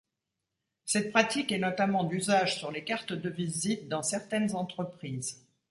Cette 0.83 1.11
pratique 1.11 1.51
est 1.51 1.59
notamment 1.59 2.03
d'usage 2.05 2.57
sur 2.57 2.71
les 2.71 2.83
cartes 2.83 3.13
de 3.13 3.29
visite 3.29 3.87
dans 3.87 4.01
certaines 4.01 4.55
entreprises. 4.55 5.45